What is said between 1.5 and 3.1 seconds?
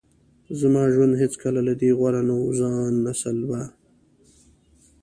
له دې غوره نه و. ځوان